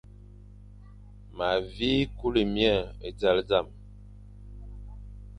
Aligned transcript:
Ma 1.35 1.49
vi 1.73 1.91
kule 2.17 2.43
mie 2.53 2.75
e 3.07 3.09
zal 3.19 3.37
dam, 3.49 3.67